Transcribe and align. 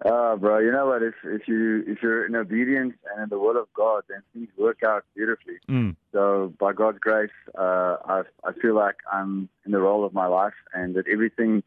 Oh, 0.05 0.37
bro, 0.39 0.59
you 0.59 0.73
know 0.73 0.87
what? 0.87 1.03
If 1.03 1.15
if 1.25 1.47
you 1.47 1.85
if 1.87 2.03
you're 2.03 2.27
in 2.27 2.35
obedience 2.35 2.95
and 3.13 3.25
in 3.25 3.29
the 3.29 3.39
will 3.39 3.61
of 3.61 3.69
God, 3.75 4.05
then 4.09 4.23
things 4.33 4.49
work 4.57 4.83
out 4.83 5.05
beautifully. 5.15 5.55
Mm. 5.69 5.97
So 6.13 6.53
by 6.59 6.73
God's 6.73 6.99
grace, 6.99 7.31
uh, 7.59 7.97
I 8.05 8.23
I 8.45 8.53
feel 8.61 8.75
like 8.75 8.97
I'm 9.11 9.49
in 9.65 9.73
the 9.73 9.81
role 9.81 10.05
of 10.05 10.13
my 10.13 10.27
life, 10.27 10.55
and 10.75 10.95
that 10.95 11.09
everything 11.09 11.63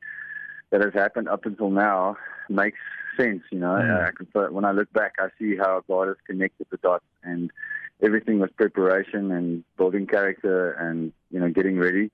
that 0.69 0.81
has 0.81 0.93
happened 0.93 1.27
up 1.27 1.45
until 1.45 1.69
now 1.71 2.17
makes 2.49 2.79
sense. 3.17 3.41
You 3.51 3.59
know, 3.59 3.73
Mm. 3.75 4.07
I 4.07 4.11
can, 4.11 4.53
when 4.53 4.65
I 4.65 4.71
look 4.71 4.91
back, 4.93 5.13
I 5.19 5.29
see 5.39 5.55
how 5.57 5.83
God 5.87 6.07
has 6.07 6.17
connected 6.27 6.67
the 6.69 6.77
dots, 6.77 7.05
and 7.23 7.51
everything 8.01 8.39
was 8.39 8.51
preparation 8.51 9.31
and 9.31 9.63
building 9.77 10.05
character, 10.05 10.71
and 10.73 11.11
you 11.31 11.39
know, 11.39 11.49
getting 11.49 11.79
ready. 11.79 12.11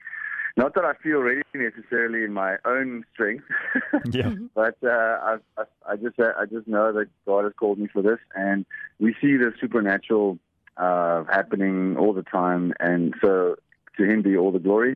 Not 0.57 0.73
that 0.75 0.83
I 0.83 0.93
feel 1.01 1.19
ready 1.19 1.41
necessarily 1.53 2.23
in 2.23 2.33
my 2.33 2.57
own 2.65 3.05
strength. 3.13 3.45
Yeah. 4.11 4.31
but 4.53 4.75
uh, 4.83 4.89
I, 4.89 5.37
I, 5.57 5.63
I 5.91 5.95
just 5.95 6.19
I 6.19 6.45
just 6.45 6.67
know 6.67 6.91
that 6.93 7.07
God 7.25 7.43
has 7.45 7.53
called 7.59 7.77
me 7.79 7.87
for 7.87 8.01
this, 8.01 8.19
and 8.35 8.65
we 8.99 9.15
see 9.21 9.37
the 9.37 9.53
supernatural 9.59 10.37
uh, 10.77 11.23
happening 11.25 11.97
all 11.97 12.13
the 12.13 12.23
time, 12.23 12.73
and 12.79 13.13
so 13.21 13.55
to 13.97 14.03
Him 14.03 14.21
be 14.21 14.37
all 14.37 14.51
the 14.51 14.59
glory. 14.59 14.95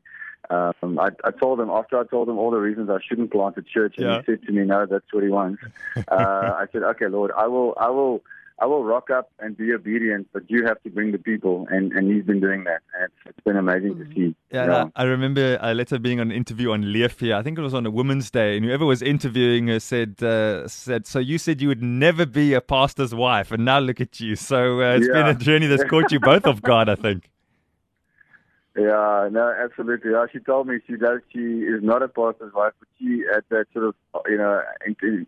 Um, 0.49 0.99
I, 0.99 1.09
I 1.23 1.31
told 1.31 1.59
him 1.59 1.70
after 1.71 1.98
I 1.99 2.03
told 2.05 2.29
him 2.29 2.38
all 2.38 2.51
the 2.51 2.57
reasons 2.57 2.89
I 2.89 2.99
shouldn't 3.07 3.32
plant 3.32 3.57
a 3.57 3.63
church, 3.63 3.95
and 3.98 4.05
Yeah. 4.05 4.20
he 4.20 4.26
said 4.26 4.43
to 4.43 4.51
me, 4.51 4.63
"No, 4.63 4.85
that's 4.85 5.12
what 5.12 5.23
he 5.23 5.29
wants." 5.29 5.62
Uh, 6.07 6.54
I 6.59 6.65
said, 6.71 6.84
"Okay, 6.84 7.07
Lord, 7.07 7.32
I 7.35 7.48
will, 7.48 7.73
I 7.79 7.90
will, 7.90 8.21
I 8.59 8.65
will 8.65 8.84
rock 8.84 9.09
up 9.09 9.31
and 9.39 9.57
be 9.57 9.73
obedient, 9.73 10.27
but 10.31 10.49
you 10.49 10.65
have 10.65 10.81
to 10.84 10.89
bring 10.89 11.11
the 11.11 11.17
people." 11.17 11.67
And 11.70 11.91
and 11.93 12.11
He's 12.11 12.23
been 12.23 12.39
doing 12.39 12.63
that, 12.65 12.81
and 12.93 13.05
it's, 13.05 13.13
it's 13.25 13.39
been 13.41 13.57
amazing 13.57 13.98
to 13.98 14.05
see. 14.13 14.35
Yeah, 14.51 14.63
and 14.63 14.71
I, 14.95 15.01
I 15.01 15.03
remember 15.03 15.57
a 15.61 15.73
letter 15.73 15.99
being 15.99 16.20
on 16.20 16.31
an 16.31 16.37
interview 16.37 16.71
on 16.71 16.93
Leaf 16.93 17.20
here. 17.20 17.35
I 17.35 17.43
think 17.43 17.57
it 17.57 17.61
was 17.61 17.73
on 17.73 17.85
a 17.85 17.91
Women's 17.91 18.31
Day, 18.31 18.55
and 18.55 18.65
whoever 18.65 18.85
was 18.85 19.01
interviewing 19.01 19.67
her 19.67 19.79
said, 19.79 20.21
uh, 20.23 20.67
"said 20.67 21.05
So 21.05 21.20
you 21.20 21.37
said 21.37 21.61
you 21.61 21.67
would 21.67 21.83
never 21.83 22.26
be 22.26 22.53
a 22.53 22.61
pastor's 22.61 23.13
wife, 23.13 23.51
and 23.51 23.65
now 23.65 23.79
look 23.79 23.99
at 23.99 24.20
you." 24.20 24.35
So 24.35 24.81
uh, 24.81 24.95
it's 24.98 25.07
been 25.07 25.27
a 25.27 25.35
journey 25.35 25.67
that's 25.67 25.83
caught 25.83 26.11
you 26.11 26.20
both 26.20 26.45
off 26.45 26.61
guard, 26.61 26.89
I 26.89 26.95
think. 26.95 27.29
Yeah, 28.77 29.29
no, 29.31 29.55
absolutely. 29.57 30.11
Yeah, 30.11 30.26
she 30.29 30.39
told 30.39 30.67
me 30.67 30.79
she 30.85 30.98
does. 30.98 31.21
She 31.31 31.39
is 31.39 31.81
not 31.81 32.03
a 32.03 32.09
pastor's 32.09 32.53
wife, 32.53 32.73
but 32.77 32.89
she 32.99 33.23
had 33.33 33.45
that 33.49 33.67
sort 33.71 33.85
of, 33.85 33.95
you 34.27 34.37
know, 34.37 34.61
in, 34.85 34.98
in, 35.01 35.27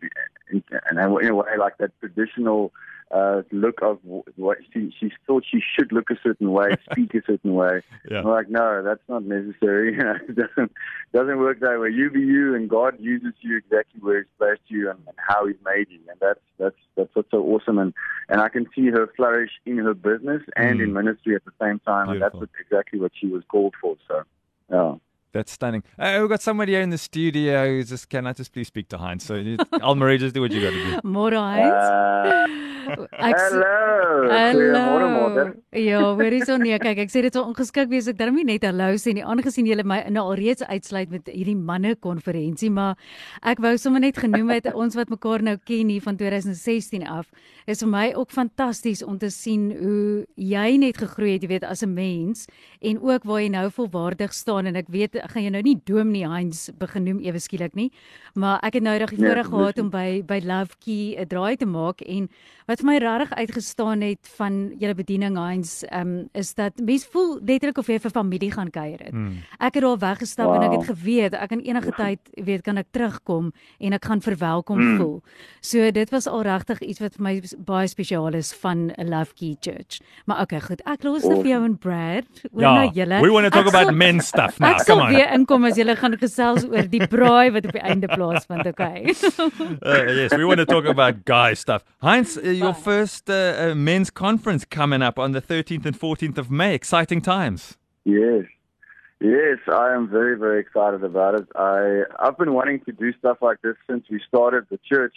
in, 0.50 0.62
in 0.90 0.98
a 0.98 1.10
way 1.10 1.56
like 1.58 1.78
that 1.78 1.98
traditional 1.98 2.74
uh, 3.10 3.42
look 3.52 3.80
of 3.82 3.98
what 4.36 4.58
she 4.72 4.94
she 5.00 5.10
thought 5.26 5.42
she 5.50 5.60
should 5.74 5.92
look 5.92 6.10
a 6.10 6.16
certain 6.22 6.50
way, 6.52 6.70
speak 6.92 7.14
a 7.14 7.22
certain 7.26 7.54
way. 7.54 7.82
Yeah. 8.10 8.18
I'm 8.18 8.24
like, 8.26 8.48
no, 8.50 8.82
that's 8.82 9.00
not 9.08 9.24
necessary. 9.24 9.96
It 10.28 10.36
doesn't 10.36 10.72
doesn't 11.14 11.38
work 11.38 11.60
that 11.60 11.80
way. 11.80 11.90
You 11.90 12.10
be 12.10 12.20
you, 12.20 12.54
and 12.54 12.68
God 12.68 12.96
uses 13.00 13.32
you 13.40 13.56
exactly 13.56 14.00
where 14.00 14.18
He's 14.18 14.26
placed 14.38 14.60
you 14.68 14.90
and, 14.90 14.98
and 15.06 15.16
how 15.16 15.46
He's 15.46 15.56
made 15.64 15.86
you, 15.90 16.00
and 16.10 16.18
that's 16.20 16.40
that's 16.58 16.76
that's 16.96 17.10
what's 17.14 17.30
so 17.30 17.42
awesome. 17.44 17.78
And 17.78 17.94
and 18.28 18.40
I 18.40 18.48
can 18.50 18.66
see 18.74 18.86
her 18.88 19.08
flourish 19.16 19.52
in 19.64 19.78
her 19.78 19.94
business 19.94 20.42
and 20.56 20.80
Mm. 20.80 20.84
in 20.84 20.92
ministry 20.92 21.34
at 21.34 21.44
the 21.44 21.52
same 21.60 21.78
time, 21.80 22.10
and 22.10 22.20
that's 22.20 22.34
what, 22.34 22.50
exactly 22.60 23.00
what 23.00 23.12
she 23.18 23.26
was 23.26 23.42
called 23.48 23.74
for. 23.80 23.96
So, 24.06 24.22
yeah. 24.70 24.94
That's 25.32 25.52
stunning. 25.52 25.82
Uh, 25.98 26.18
we've 26.20 26.28
got 26.30 26.40
somebody 26.42 26.72
here 26.72 26.80
in 26.80 26.88
the 26.90 26.96
studio 26.98 27.66
who's 27.68 27.90
just, 27.90 28.08
can 28.08 28.26
I 28.26 28.32
just 28.32 28.50
please 28.52 28.66
speak 28.68 28.88
to 28.88 28.98
Heinz? 28.98 29.24
So, 29.24 29.34
you- 29.34 29.56
Almarie, 29.58 30.18
just 30.18 30.34
do 30.34 30.40
what 30.40 30.52
you 30.52 30.60
got 30.62 30.70
to 30.70 30.84
do. 30.84 30.96
Môre 31.08 31.36
Heinz. 31.36 31.72
Uh, 31.72 32.46
Hallo. 33.20 33.87
Goeiemôre, 34.38 35.06
môre. 35.10 35.44
Ja, 35.74 36.00
hoorie 36.16 36.40
so 36.46 36.56
nee, 36.60 36.76
kyk, 36.80 37.00
ek 37.04 37.10
sê 37.12 37.20
dit 37.24 37.34
so 37.34 37.42
ongeskik 37.44 37.90
wees. 37.90 38.06
Ek 38.10 38.18
daarom 38.18 38.38
nie 38.38 38.46
net 38.46 38.64
hallo 38.66 38.86
sê 39.00 39.12
nie, 39.16 39.24
aangesien 39.26 39.66
julle 39.68 39.84
my 39.86 39.98
nou 40.14 40.24
alreeds 40.30 40.64
uitsluit 40.64 41.10
met 41.12 41.28
hierdie 41.32 41.56
manne 41.58 41.94
konferensie, 42.00 42.70
maar 42.72 42.96
ek 43.46 43.60
wou 43.64 43.74
sommer 43.80 44.02
net 44.04 44.20
genoem 44.20 44.54
het 44.54 44.70
ons 44.72 44.96
wat 44.98 45.10
mekaar 45.12 45.44
nou 45.44 45.56
ken 45.68 45.90
hier 45.92 46.04
van 46.04 46.16
2016 46.20 47.04
af, 47.04 47.28
is 47.68 47.82
vir 47.84 47.90
my 47.92 48.04
ook 48.16 48.32
fantasties 48.32 49.02
om 49.04 49.18
te 49.20 49.30
sien 49.34 49.68
hoe 49.76 50.24
jy 50.40 50.78
net 50.80 51.00
gegroei 51.02 51.34
het, 51.34 51.44
jy 51.44 51.52
weet, 51.52 51.68
as 51.68 51.82
'n 51.82 51.92
mens 51.92 52.46
en 52.80 53.02
ook 53.02 53.24
waar 53.24 53.42
jy 53.42 53.48
nou 53.48 53.70
volwaardig 53.70 54.32
staan. 54.32 54.66
En 54.66 54.76
ek 54.76 54.88
weet 54.88 55.16
ek 55.16 55.30
gaan 55.30 55.42
jou 55.42 55.52
nou 55.52 55.62
nie 55.62 55.80
Dominee 55.84 56.28
Heinz 56.28 56.70
begin 56.78 57.04
noem 57.04 57.20
ewe 57.20 57.38
skielik 57.38 57.74
nie, 57.74 57.90
maar 58.34 58.60
ek 58.62 58.74
het 58.74 58.82
nou 58.82 58.96
reg 58.96 59.10
die 59.10 59.18
Nee, 59.18 59.26
voorreg 59.26 59.46
gehad 59.46 59.78
om 59.78 59.90
by 59.90 60.22
by 60.22 60.40
Love 60.44 60.76
Key 60.78 61.16
'n 61.18 61.26
draai 61.26 61.56
te 61.56 61.66
maak. 61.66 62.00
En 62.00 62.28
wat 62.66 62.80
vir 62.80 62.86
my 62.86 62.98
regtig 62.98 63.32
uitgestaan 63.32 64.00
het 64.00 64.27
van 64.36 64.72
julle 64.78 64.94
bediening 64.94 65.36
Heinz, 65.36 65.82
um, 65.92 66.28
is 66.34 66.54
dat 66.54 66.72
mens 66.82 67.06
voel 67.06 67.38
letterlik 67.42 67.78
of 67.78 67.86
jy 67.88 67.98
vir 67.98 68.10
familie 68.10 68.50
gaan 68.52 68.70
kuier 68.70 68.98
het. 68.98 69.10
Hmm. 69.12 69.38
Ek 69.58 69.74
het 69.74 69.82
daar 69.82 69.98
weggestap 69.98 70.54
en 70.54 70.62
ek 70.62 70.70
Wow. 70.70 70.78
het 70.80 70.90
geweet 70.98 71.34
ek 71.34 71.48
kan 71.48 71.60
enige 71.60 71.92
tyd 72.04 72.18
weet 72.44 72.62
kan 72.62 72.76
ek 72.78 72.86
terugkom 72.92 73.52
en 73.80 73.92
ek 73.92 74.04
gaan 74.04 74.20
verwelkom 74.20 74.78
Mm. 74.78 74.96
voel. 74.98 75.22
So 75.60 75.90
dit 75.90 76.10
was 76.10 76.26
al 76.26 76.42
regtig 76.42 76.80
iets 76.80 77.00
wat 77.00 77.14
vir 77.16 77.22
my 77.22 77.42
baie 77.58 77.86
spesiaal 77.88 78.34
is 78.34 78.52
van 78.52 78.92
'n 78.98 79.08
Love 79.08 79.34
Key 79.34 79.56
Church. 79.60 80.00
Maar 80.26 80.40
okay, 80.42 80.60
goed. 80.60 80.80
Ek 80.86 81.02
los 81.04 81.22
dit 81.22 81.32
vir 81.42 81.46
jou 81.46 81.64
en 81.64 81.76
Brad 81.78 82.24
oor 82.52 82.62
na 82.62 82.82
Yeah, 82.82 82.92
julle. 82.94 83.20
we 83.22 83.30
want 83.30 83.44
to 83.44 83.50
talk 83.50 83.66
Ek 83.66 83.74
about 83.74 83.86
sal- 83.88 83.94
men 83.96 84.20
stuff 84.20 84.58
now. 84.60 84.68
Ek 84.70 84.76
Come 84.86 85.00
sal 85.00 85.00
on. 85.00 85.14
weer 85.14 85.32
inkom 85.32 85.64
as 85.64 85.76
julle 85.76 85.96
gaan 85.96 86.16
gesels 86.18 86.64
oor 86.64 86.88
die 86.88 87.06
braai 87.06 87.50
wat 87.52 87.64
op 87.66 87.72
die 87.72 87.80
einde 87.82 88.06
plaasvind, 88.08 88.66
okay? 88.66 89.04
Uh, 89.82 90.04
yes, 90.14 90.32
we 90.36 90.44
want 90.44 90.58
to 90.58 90.64
talk 90.66 90.84
about 90.86 91.24
guy 91.24 91.54
stuff. 91.54 91.82
Heinz, 92.02 92.36
uh, 92.36 92.50
your 92.52 92.74
first 92.74 93.28
uh, 93.30 93.34
uh, 93.70 93.74
men's 94.08 94.10
conference 94.10 94.64
coming 94.64 95.02
up 95.02 95.18
on 95.18 95.32
the 95.32 95.42
13th 95.42 95.84
and 95.86 95.98
14th 95.98 96.38
of 96.38 96.50
May. 96.50 96.74
Exciting 96.74 97.20
times. 97.20 97.76
Yes. 98.04 98.44
Yes, 99.20 99.58
I 99.66 99.94
am 99.94 100.08
very, 100.08 100.38
very 100.38 100.60
excited 100.60 101.02
about 101.02 101.34
it. 101.34 101.46
I 101.56 102.04
I've 102.20 102.38
been 102.38 102.52
wanting 102.54 102.80
to 102.86 102.92
do 102.92 103.12
stuff 103.18 103.38
like 103.42 103.60
this 103.62 103.74
since 103.90 104.04
we 104.08 104.20
started 104.28 104.66
the 104.70 104.78
church, 104.88 105.14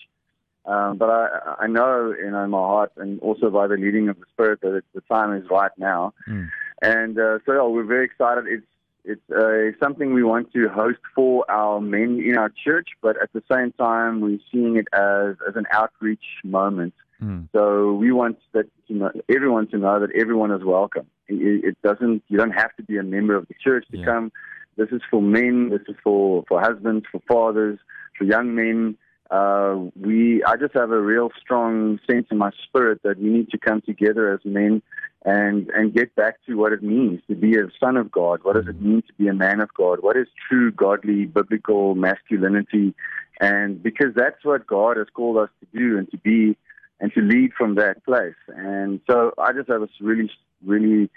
um, 0.66 0.98
but 0.98 1.10
I 1.10 1.28
I 1.66 1.68
know 1.68 2.12
you 2.18 2.32
know 2.32 2.44
in 2.44 2.50
my 2.50 2.58
heart 2.58 2.92
and 2.98 3.20
also 3.22 3.52
by 3.52 3.68
the 3.68 3.76
leading 3.78 4.10
of 4.10 4.18
the 4.18 4.26
Spirit 4.34 4.62
that 4.62 4.82
the 4.96 5.02
time 5.02 5.36
is 5.36 5.48
right 5.52 5.72
now, 5.78 6.14
Mm. 6.28 6.50
and 6.82 7.20
uh, 7.20 7.38
so 7.46 7.54
yeah, 7.54 7.64
we're 7.74 7.84
very 7.96 8.06
excited. 8.06 8.46
It's 8.48 8.66
it's 9.04 9.30
uh, 9.30 9.78
something 9.84 10.16
we 10.16 10.24
want 10.24 10.52
to 10.54 10.68
host 10.68 11.04
for 11.14 11.46
our 11.50 11.80
men 11.80 12.20
in 12.26 12.36
our 12.40 12.52
church, 12.66 12.90
but 13.04 13.16
at 13.22 13.32
the 13.34 13.44
same 13.54 13.72
time 13.74 14.20
we're 14.22 14.40
seeing 14.52 14.78
it 14.78 14.88
as 14.94 15.36
as 15.48 15.56
an 15.56 15.68
outreach 15.72 16.26
moment. 16.44 16.96
Mm. 17.24 17.48
So 17.56 17.94
we 17.94 18.12
want 18.12 18.40
that 18.54 18.66
to 18.88 18.94
know, 18.94 19.12
everyone 19.30 19.68
to 19.68 19.78
know 19.78 20.00
that 20.00 20.10
everyone 20.20 20.52
is 20.52 20.64
welcome. 20.64 21.08
It, 21.28 21.66
it 21.66 21.78
doesn't. 21.84 22.24
You 22.28 22.38
don't 22.38 22.52
have 22.52 22.76
to 22.78 22.84
be 22.84 22.98
a 22.98 23.04
member 23.04 23.36
of 23.36 23.48
the 23.48 23.54
church 23.64 23.86
to 23.92 23.98
Yeah. 23.98 24.06
come. 24.06 24.32
This 24.78 24.90
is 24.92 25.02
for 25.10 25.22
men. 25.22 25.70
This 25.70 25.82
is 25.88 25.96
for 26.04 26.44
for 26.48 26.60
husbands, 26.60 27.06
for 27.12 27.22
fathers, 27.28 27.78
for 28.18 28.24
young 28.24 28.56
men. 28.56 28.98
Uh, 29.30 29.90
we. 30.00 30.44
I 30.44 30.56
just 30.58 30.74
have 30.74 30.92
a 30.92 31.00
real 31.02 31.30
strong 31.40 32.00
sense 32.10 32.28
in 32.32 32.38
my 32.38 32.52
spirit 32.64 33.02
that 33.04 33.20
we 33.20 33.30
need 33.30 33.50
to 33.52 33.58
come 33.58 33.82
together 33.82 34.34
as 34.34 34.40
men 34.44 34.82
and 35.24 35.70
and 35.70 35.94
get 35.94 36.16
back 36.16 36.38
to 36.48 36.56
what 36.56 36.74
it 36.74 36.82
means 36.82 37.22
to 37.28 37.36
be 37.36 37.56
a 37.56 37.68
son 37.80 37.98
of 37.98 38.12
God. 38.12 38.40
What 38.44 38.56
does 38.56 38.68
it 38.68 38.82
mean 38.82 39.04
to 39.04 39.14
be 39.14 39.28
a 39.28 39.34
man 39.34 39.62
of 39.62 39.74
God? 39.74 40.00
What 40.02 40.18
is 40.18 40.28
true 40.50 40.72
godly 40.72 41.26
biblical 41.26 41.94
masculinity? 41.96 42.96
And 43.40 43.82
because 43.82 44.14
that's 44.16 44.44
what 44.44 44.68
God 44.68 44.98
has 44.98 45.08
called 45.14 45.38
us 45.38 45.50
to 45.60 45.78
do 45.78 45.98
and 45.98 46.10
to 46.12 46.18
be 46.18 46.58
and 47.02 47.12
to 47.14 47.22
lead 47.22 47.52
from 47.58 47.76
that 47.76 48.06
place. 48.06 48.36
And 48.48 49.02
so 49.10 49.34
I 49.38 49.52
just 49.52 49.68
have 49.70 49.82
a 49.82 49.90
really, 50.00 50.32
really 50.66 51.10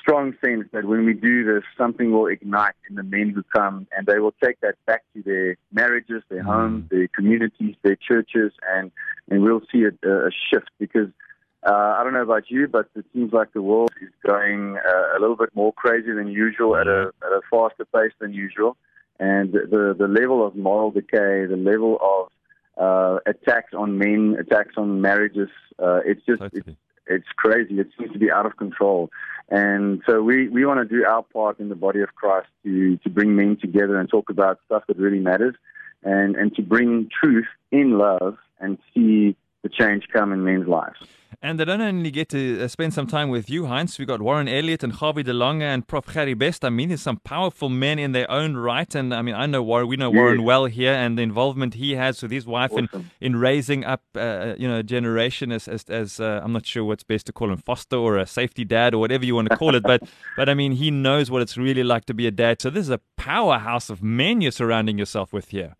strong 0.00 0.34
sense 0.44 0.68
that 0.72 0.84
when 0.84 1.04
we 1.04 1.14
do 1.14 1.42
this, 1.44 1.64
something 1.76 2.12
will 2.12 2.26
ignite 2.26 2.74
in 2.88 2.94
the 2.94 3.02
men 3.02 3.30
who 3.30 3.42
come 3.42 3.88
and 3.96 4.06
they 4.06 4.18
will 4.20 4.34
take 4.44 4.60
that 4.60 4.76
back 4.86 5.02
to 5.14 5.22
their 5.22 5.56
marriages, 5.72 6.22
their 6.28 6.44
Mm. 6.44 6.54
homes, 6.54 6.88
their 6.90 7.08
communities, 7.08 7.74
their 7.82 7.96
churches, 7.96 8.52
and, 8.74 8.92
and 9.30 9.42
we'll 9.42 9.62
see 9.72 9.84
a, 9.84 10.08
a 10.08 10.30
shift 10.48 10.70
because 10.78 11.08
uh, 11.66 11.96
I 11.98 12.04
don't 12.04 12.12
know 12.12 12.22
about 12.22 12.48
you, 12.48 12.68
but 12.68 12.86
it 12.94 13.06
seems 13.12 13.32
like 13.32 13.52
the 13.52 13.62
world 13.62 13.90
is 14.00 14.12
going 14.24 14.76
uh, 14.76 15.16
a 15.16 15.18
little 15.18 15.34
bit 15.34 15.50
more 15.56 15.72
crazy 15.72 16.12
than 16.12 16.28
usual 16.28 16.76
at 16.76 16.86
a, 16.86 17.10
at 17.24 17.32
a 17.32 17.40
faster 17.50 17.84
pace 17.86 18.12
than 18.20 18.32
usual. 18.32 18.76
And 19.18 19.52
the, 19.52 19.60
the, 19.68 19.96
the 19.98 20.08
level 20.08 20.46
of 20.46 20.54
moral 20.54 20.90
decay, 20.92 21.46
the 21.46 21.56
level 21.58 21.98
of 22.00 22.28
uh, 22.76 23.18
attacks 23.26 23.74
on 23.74 23.98
men, 23.98 24.36
attacks 24.38 24.74
on 24.76 25.00
marriages. 25.00 25.48
Uh, 25.78 26.00
it's 26.04 26.24
just 26.26 26.42
it's, 26.52 26.68
it's 27.06 27.28
crazy. 27.36 27.78
It 27.78 27.88
seems 27.98 28.12
to 28.12 28.18
be 28.18 28.30
out 28.30 28.46
of 28.46 28.56
control, 28.56 29.10
and 29.48 30.02
so 30.06 30.22
we 30.22 30.48
we 30.48 30.64
want 30.66 30.86
to 30.86 30.96
do 30.96 31.04
our 31.04 31.22
part 31.22 31.60
in 31.60 31.68
the 31.68 31.74
body 31.74 32.00
of 32.00 32.14
Christ 32.14 32.48
to 32.64 32.96
to 32.98 33.10
bring 33.10 33.36
men 33.36 33.56
together 33.60 33.98
and 33.98 34.08
talk 34.08 34.30
about 34.30 34.60
stuff 34.66 34.84
that 34.88 34.96
really 34.98 35.20
matters, 35.20 35.54
and 36.02 36.36
and 36.36 36.54
to 36.56 36.62
bring 36.62 37.08
truth 37.20 37.48
in 37.70 37.98
love 37.98 38.36
and 38.60 38.78
see 38.94 39.36
the 39.62 39.68
change 39.68 40.08
come 40.12 40.32
in 40.32 40.44
men's 40.44 40.68
lives. 40.68 40.98
And 41.42 41.60
they 41.60 41.64
don't 41.64 41.80
only 41.80 42.10
get 42.10 42.28
to 42.30 42.62
uh, 42.62 42.68
spend 42.68 42.94
some 42.94 43.06
time 43.06 43.28
with 43.28 43.50
you, 43.50 43.66
Heinz. 43.66 43.98
We've 43.98 44.08
got 44.08 44.20
Warren 44.20 44.48
Elliott 44.48 44.82
and 44.82 44.92
Javi 44.92 45.22
De 45.22 45.32
Lange 45.32 45.62
and 45.62 45.86
Prof. 45.86 46.06
Gary 46.12 46.34
Bester. 46.34 46.68
I 46.68 46.70
mean, 46.70 46.88
there's 46.88 47.02
some 47.02 47.18
powerful 47.18 47.68
men 47.68 47.98
in 47.98 48.12
their 48.12 48.30
own 48.30 48.56
right. 48.56 48.94
And 48.94 49.12
I 49.14 49.22
mean, 49.22 49.34
I 49.34 49.46
know 49.46 49.62
Warren, 49.62 49.88
we 49.88 49.96
know 49.96 50.10
Yes. 50.10 50.16
Warren 50.16 50.42
well 50.44 50.64
here 50.64 50.92
and 50.92 51.18
the 51.18 51.22
involvement 51.22 51.74
he 51.74 51.92
has 51.92 52.22
with 52.22 52.30
his 52.30 52.46
wife 52.46 52.72
in, 52.72 52.88
in 53.20 53.36
raising 53.36 53.84
up, 53.84 54.02
uh, 54.14 54.54
you 54.58 54.66
know, 54.66 54.78
a 54.78 54.82
generation 54.82 55.52
as, 55.52 55.68
as, 55.68 55.84
as 55.84 56.20
uh, 56.20 56.40
I'm 56.42 56.52
not 56.52 56.64
sure 56.66 56.84
what's 56.84 57.04
best 57.04 57.26
to 57.26 57.32
call 57.32 57.50
him, 57.50 57.58
foster 57.58 57.96
or 57.96 58.16
a 58.16 58.26
safety 58.26 58.64
dad 58.64 58.94
or 58.94 58.98
whatever 58.98 59.24
you 59.24 59.34
want 59.34 59.50
to 59.50 59.56
call 59.56 59.74
it. 59.74 59.82
But, 59.82 60.02
but 60.36 60.48
I 60.48 60.54
mean, 60.54 60.72
he 60.72 60.90
knows 60.90 61.30
what 61.30 61.42
it's 61.42 61.56
really 61.56 61.84
like 61.84 62.06
to 62.06 62.14
be 62.14 62.26
a 62.26 62.30
dad. 62.30 62.62
So 62.62 62.70
this 62.70 62.82
is 62.82 62.90
a 62.90 63.00
powerhouse 63.16 63.90
of 63.90 64.02
men 64.02 64.40
you're 64.40 64.52
surrounding 64.52 64.98
yourself 64.98 65.32
with 65.32 65.48
here. 65.48 65.76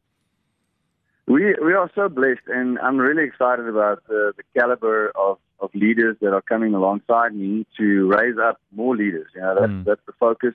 We 1.29 1.57
we 1.61 1.73
are 1.75 1.91
so 1.97 2.09
blessed, 2.09 2.47
and 2.47 2.79
I'm 2.79 2.99
really 2.99 3.25
excited 3.25 3.67
about 3.67 4.01
the, 4.07 4.33
the 4.37 4.45
caliber 4.57 5.11
of, 5.17 5.39
of 5.61 5.71
leaders 5.75 6.17
that 6.21 6.33
are 6.33 6.43
coming 6.43 6.75
alongside 6.75 7.35
me 7.35 7.67
to 7.79 8.07
raise 8.09 8.37
up 8.39 8.61
more 8.73 8.97
leaders. 8.97 9.29
You 9.35 9.41
know, 9.43 9.55
that's 9.59 9.73
Mm. 9.73 9.85
that's 9.85 10.01
the 10.07 10.13
focus. 10.21 10.55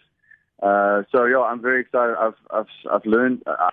Uh, 0.62 1.04
so 1.12 1.26
yeah, 1.26 1.40
I'm 1.42 1.62
very 1.62 1.82
excited. 1.82 2.16
I've 2.20 2.36
I've 2.52 2.68
I've 2.92 3.06
learned. 3.06 3.44
Uh, 3.48 3.70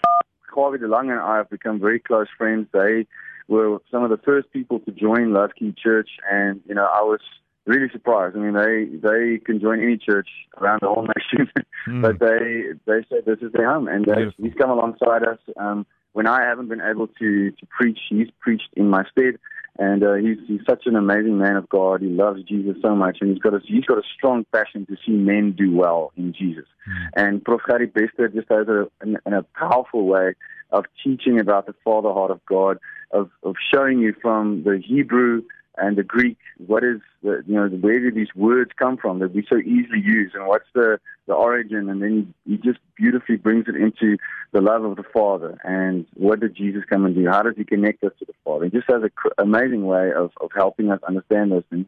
Javi 0.54 0.80
De 0.80 0.88
Lange 0.88 1.10
and 1.10 1.20
I 1.20 1.36
have 1.36 1.50
become 1.50 1.78
very 1.78 2.00
close 2.00 2.26
friends. 2.36 2.66
They 2.72 3.06
were 3.48 3.78
some 3.90 4.02
of 4.02 4.10
the 4.10 4.16
first 4.16 4.50
people 4.52 4.80
to 4.80 4.90
join 4.90 5.32
Love 5.32 5.50
Key 5.58 5.72
Church, 5.76 6.08
and 6.30 6.60
you 6.66 6.74
know 6.74 6.86
I 6.86 7.02
was 7.02 7.20
really 7.66 7.88
surprised. 7.92 8.34
I 8.36 8.40
mean, 8.40 8.54
they 8.54 8.86
they 9.08 9.38
can 9.38 9.60
join 9.60 9.82
any 9.82 9.98
church 9.98 10.28
around 10.58 10.80
the 10.80 10.88
whole 10.88 11.06
nation, 11.16 11.50
Mm. 11.86 12.02
but 12.02 12.18
they 12.18 12.72
they 12.86 13.04
said 13.08 13.24
this 13.24 13.38
is 13.40 13.52
their 13.52 13.70
home, 13.72 13.86
and 13.88 14.04
they, 14.04 14.32
he's 14.42 14.54
come 14.54 14.70
alongside 14.70 15.22
us. 15.22 15.38
Um, 15.56 15.86
when 16.12 16.26
I 16.26 16.42
haven't 16.42 16.68
been 16.68 16.80
able 16.80 17.06
to 17.06 17.50
to 17.50 17.66
preach, 17.66 17.98
he's 18.08 18.28
preached 18.40 18.68
in 18.76 18.88
my 18.88 19.04
stead, 19.10 19.38
and 19.78 20.02
uh, 20.02 20.14
he's 20.14 20.38
he's 20.46 20.60
such 20.68 20.82
an 20.86 20.96
amazing 20.96 21.38
man 21.38 21.56
of 21.56 21.68
God. 21.68 22.00
He 22.00 22.08
loves 22.08 22.42
Jesus 22.42 22.76
so 22.82 22.94
much, 22.94 23.18
and 23.20 23.30
he's 23.30 23.38
got 23.38 23.54
a 23.54 23.60
he's 23.64 23.84
got 23.84 23.98
a 23.98 24.02
strong 24.16 24.44
passion 24.52 24.86
to 24.86 24.96
see 25.04 25.12
men 25.12 25.52
do 25.52 25.74
well 25.74 26.12
in 26.16 26.32
Jesus. 26.32 26.66
And 27.14 27.44
Prof. 27.44 27.60
Gary 27.68 27.86
Bester 27.86 28.28
just 28.28 28.48
has 28.50 28.66
a 28.68 28.88
in 29.04 29.32
a 29.32 29.42
powerful 29.42 30.06
way 30.06 30.34
of 30.70 30.84
teaching 31.02 31.40
about 31.40 31.66
the 31.66 31.74
Father 31.84 32.12
heart 32.12 32.30
of 32.30 32.44
God, 32.46 32.78
of 33.10 33.30
of 33.42 33.54
showing 33.72 33.98
you 33.98 34.14
from 34.20 34.64
the 34.64 34.82
Hebrew 34.84 35.42
and 35.80 35.96
the 35.96 36.02
Greek 36.02 36.38
what 36.66 36.84
is 36.84 37.00
the 37.22 37.42
you 37.46 37.54
know 37.54 37.68
where 37.68 38.00
do 38.00 38.10
these 38.10 38.34
words 38.34 38.70
come 38.78 38.96
from 38.96 39.18
that 39.20 39.34
we 39.34 39.46
so 39.48 39.56
easily 39.58 40.00
use, 40.00 40.32
and 40.34 40.46
what's 40.46 40.68
the 40.74 40.98
the 41.26 41.34
origin, 41.34 41.90
and 41.90 42.02
then 42.02 42.34
he, 42.46 42.56
just 42.56 42.78
beautifully 42.96 43.36
brings 43.36 43.66
it 43.68 43.76
into 43.76 44.16
the 44.52 44.60
love 44.60 44.82
of 44.84 44.96
the 44.96 45.02
Father 45.02 45.58
and 45.62 46.06
what 46.14 46.40
did 46.40 46.56
Jesus 46.56 46.82
come 46.88 47.04
and 47.04 47.14
do? 47.14 47.26
How 47.28 47.42
does 47.42 47.54
he 47.56 47.64
connect 47.64 48.02
us 48.02 48.12
to 48.18 48.24
the 48.24 48.32
Father? 48.44 48.64
He 48.64 48.70
just 48.70 48.90
has 48.90 49.02
an 49.02 49.10
cr- 49.14 49.28
amazing 49.38 49.86
way 49.86 50.10
of, 50.12 50.32
of 50.40 50.50
helping 50.54 50.90
us 50.90 51.00
understand 51.06 51.52
those 51.52 51.64
things. 51.70 51.86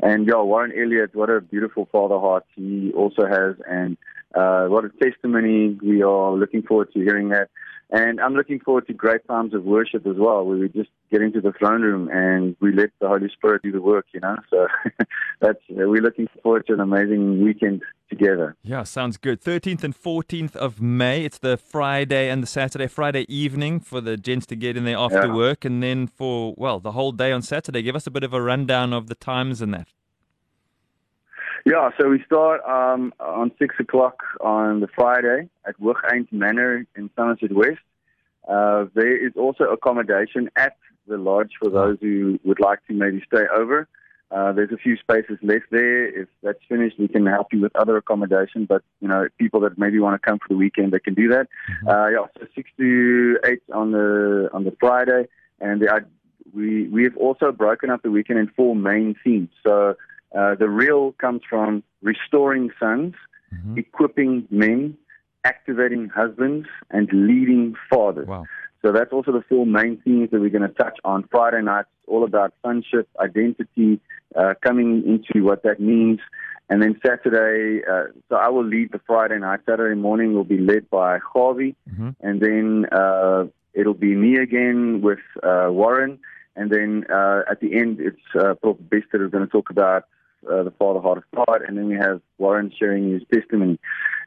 And 0.00 0.26
yeah, 0.26 0.42
Warren 0.42 0.72
Elliott, 0.76 1.14
what 1.14 1.30
a 1.30 1.40
beautiful 1.40 1.88
father 1.92 2.18
heart 2.18 2.44
he 2.56 2.92
also 2.94 3.26
has, 3.26 3.56
and 3.68 3.96
uh, 4.34 4.66
what 4.66 4.84
a 4.84 4.88
testimony. 4.88 5.78
We 5.80 6.02
are 6.02 6.32
looking 6.32 6.62
forward 6.62 6.92
to 6.92 7.00
hearing 7.00 7.28
that. 7.28 7.48
And 7.94 8.22
I'm 8.22 8.32
looking 8.32 8.58
forward 8.58 8.86
to 8.86 8.94
great 8.94 9.26
times 9.28 9.52
of 9.52 9.64
worship 9.64 10.06
as 10.06 10.16
well, 10.16 10.46
where 10.46 10.56
we 10.56 10.68
just 10.70 10.88
get 11.10 11.20
into 11.20 11.42
the 11.42 11.52
throne 11.52 11.82
room 11.82 12.08
and 12.10 12.56
we 12.58 12.72
let 12.72 12.88
the 13.02 13.06
Holy 13.06 13.28
Spirit 13.28 13.60
do 13.62 13.70
the 13.70 13.82
work, 13.82 14.06
you 14.14 14.20
know. 14.20 14.36
So 14.48 14.66
that's 15.42 15.58
we're 15.68 16.00
looking 16.00 16.26
forward 16.42 16.66
to 16.68 16.72
an 16.72 16.80
amazing 16.80 17.44
weekend 17.44 17.82
together. 18.08 18.56
Yeah, 18.62 18.84
sounds 18.84 19.18
good. 19.18 19.42
13th 19.42 19.84
and 19.84 19.94
14th 19.94 20.56
of 20.56 20.80
May. 20.80 21.26
It's 21.26 21.36
the 21.36 21.58
Friday 21.58 22.30
and 22.30 22.42
the 22.42 22.46
Saturday, 22.46 22.86
Friday 22.86 23.26
evening 23.28 23.78
for 23.78 24.00
the 24.00 24.16
gents 24.16 24.46
to 24.46 24.56
get 24.56 24.78
in 24.78 24.84
there 24.84 24.96
after 24.96 25.26
Yeah. 25.26 25.34
work. 25.34 25.66
And 25.66 25.82
then 25.82 26.06
for, 26.06 26.54
well, 26.56 26.80
the 26.80 26.92
whole 26.92 27.12
day 27.12 27.30
on 27.30 27.42
Saturday. 27.42 27.82
Give 27.82 27.94
us 27.94 28.06
a 28.06 28.10
bit 28.10 28.24
of 28.24 28.32
a 28.32 28.40
rundown 28.40 28.94
of 28.94 29.08
the 29.08 29.14
times 29.14 29.60
and 29.60 29.74
that. 29.74 29.88
Yeah, 31.64 31.90
so 32.00 32.08
we 32.08 32.22
start 32.24 32.60
um, 32.64 33.14
on 33.20 33.52
six 33.58 33.76
o'clock 33.78 34.22
on 34.40 34.80
the 34.80 34.88
Friday 34.88 35.48
at 35.64 35.78
Hoogeind 35.78 36.32
Manor 36.32 36.86
in 36.96 37.08
Somerset 37.14 37.52
West. 37.52 37.78
Uh, 38.48 38.86
there 38.94 39.16
is 39.16 39.32
also 39.36 39.64
accommodation 39.64 40.50
at 40.56 40.76
the 41.06 41.16
lodge 41.16 41.52
for 41.60 41.70
those 41.70 41.98
who 42.00 42.40
would 42.42 42.58
like 42.58 42.84
to 42.88 42.94
maybe 42.94 43.22
stay 43.32 43.44
over. 43.54 43.86
Uh, 44.32 44.50
there's 44.50 44.72
a 44.72 44.76
few 44.76 44.96
spaces 44.96 45.38
left 45.42 45.66
there. 45.70 46.22
If 46.22 46.28
that's 46.42 46.58
finished, 46.68 46.98
we 46.98 47.06
can 47.06 47.26
help 47.26 47.52
you 47.52 47.60
with 47.60 47.76
other 47.76 47.96
accommodation. 47.96 48.64
But 48.64 48.82
you 49.00 49.06
know, 49.06 49.28
people 49.38 49.60
that 49.60 49.78
maybe 49.78 50.00
want 50.00 50.20
to 50.20 50.26
come 50.26 50.38
for 50.38 50.48
the 50.48 50.56
weekend, 50.56 50.92
they 50.92 50.98
can 50.98 51.14
do 51.14 51.28
that. 51.28 51.46
Uh, 51.86 52.08
yeah, 52.08 52.26
so 52.38 52.46
six 52.56 52.70
to 52.78 53.38
eight 53.44 53.62
on 53.72 53.92
the 53.92 54.48
on 54.52 54.64
the 54.64 54.74
Friday, 54.80 55.28
and 55.60 55.82
the, 55.82 55.92
I, 55.92 55.98
we 56.52 56.88
we 56.88 57.04
have 57.04 57.16
also 57.18 57.52
broken 57.52 57.90
up 57.90 58.02
the 58.02 58.10
weekend 58.10 58.38
in 58.40 58.48
four 58.48 58.74
main 58.74 59.14
themes. 59.22 59.50
So 59.64 59.96
uh, 60.34 60.54
the 60.54 60.68
real 60.68 61.12
comes 61.12 61.42
from 61.48 61.82
restoring 62.02 62.70
sons, 62.80 63.14
Mhm. 63.52 63.78
equipping 63.78 64.46
men, 64.50 64.96
activating 65.44 66.08
husbands, 66.08 66.66
and 66.90 67.12
leading 67.12 67.74
fathers. 67.90 68.26
Wow. 68.26 68.46
So 68.82 68.90
that's 68.92 69.12
also 69.12 69.30
the 69.32 69.42
four 69.42 69.66
main 69.66 69.98
themes 69.98 70.30
that 70.30 70.40
we're 70.40 70.48
going 70.50 70.62
to 70.62 70.76
touch 70.84 70.98
on 71.04 71.24
Friday 71.30 71.62
night. 71.62 71.84
It's 71.98 72.08
all 72.08 72.24
about 72.24 72.52
sonship, 72.62 73.08
identity, 73.20 74.00
uh, 74.34 74.54
coming 74.60 75.04
into 75.06 75.44
what 75.44 75.62
that 75.62 75.78
means. 75.80 76.20
And 76.68 76.82
then 76.82 76.98
Saturday, 77.04 77.84
uh, 77.84 78.04
so 78.28 78.36
I 78.36 78.48
will 78.48 78.64
lead 78.64 78.92
the 78.92 79.00
Friday 79.06 79.38
night. 79.38 79.60
Saturday 79.68 79.94
morning 79.94 80.32
will 80.34 80.44
be 80.44 80.58
led 80.58 80.88
by 80.90 81.18
Javi. 81.18 81.74
Mhm. 81.90 82.16
And 82.20 82.40
then 82.40 82.86
uh, 82.90 83.46
it'll 83.74 83.94
be 83.94 84.14
me 84.14 84.36
again 84.36 85.02
with 85.02 85.20
uh, 85.42 85.68
Warren. 85.70 86.18
And 86.56 86.70
then 86.70 87.04
uh, 87.10 87.42
at 87.50 87.60
the 87.60 87.74
end, 87.78 88.00
it's 88.00 88.26
uh, 88.34 88.54
Prof. 88.54 88.78
Bester 88.80 89.18
who's 89.18 89.30
going 89.30 89.46
to 89.46 89.50
talk 89.50 89.70
about 89.70 90.04
uh, 90.50 90.62
the 90.62 90.72
Father 90.78 91.00
Heart 91.00 91.18
of 91.18 91.24
God. 91.46 91.62
And 91.66 91.76
then 91.76 91.88
we 91.88 91.94
have 91.94 92.20
Warren 92.38 92.72
sharing 92.78 93.12
his 93.12 93.22
testimony. 93.32 93.78